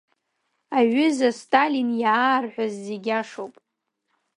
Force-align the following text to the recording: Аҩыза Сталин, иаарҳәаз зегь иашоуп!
Аҩыза 0.77 1.29
Сталин, 1.39 1.89
иаарҳәаз 2.01 2.73
зегь 2.85 3.07
иашоуп! 3.09 3.53